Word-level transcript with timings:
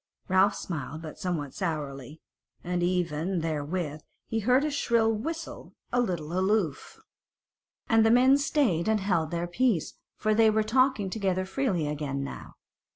Ralph 0.29 0.55
smiled, 0.55 1.03
but 1.03 1.19
somewhat 1.19 1.53
sourly, 1.53 2.21
and 2.63 2.81
even 2.81 3.41
therewith 3.41 4.01
he 4.25 4.39
heard 4.39 4.63
a 4.65 4.71
shrill 4.71 5.13
whistle 5.13 5.75
a 5.93 6.01
little 6.01 6.33
aloof, 6.39 6.99
and 7.87 8.03
the 8.03 8.09
men 8.09 8.39
stayed 8.39 8.87
and 8.89 8.99
held 8.99 9.29
their 9.29 9.45
peace, 9.45 9.93
for 10.17 10.33
they 10.33 10.49
were 10.49 10.63
talking 10.63 11.11
together 11.11 11.45
freely 11.45 11.87
again 11.87 12.23
now. 12.23 12.55